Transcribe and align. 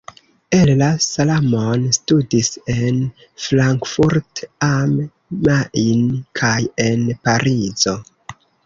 Ella 0.59 0.87
Salamon 1.07 1.83
studis 1.97 2.49
en 2.77 2.99
Frankfurt 3.45 4.45
am 4.71 4.99
Main 5.51 6.05
kaj 6.43 6.61
en 6.91 7.09
Parizo. 7.29 8.01